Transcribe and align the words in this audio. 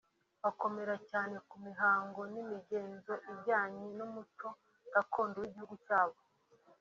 bakomera 0.43 0.95
cyane 1.09 1.35
ku 1.47 1.55
mihango 1.65 2.21
n’imigenzo 2.33 3.13
ijyanye 3.31 3.83
n’umuco 3.97 4.47
gakondo 4.93 5.35
w’igihugu 5.39 5.75
cyabo 5.85 6.19